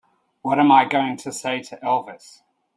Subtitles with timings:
[0.41, 2.41] What am I going to say to Elvis?